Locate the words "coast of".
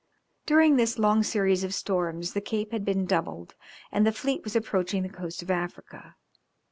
5.09-5.51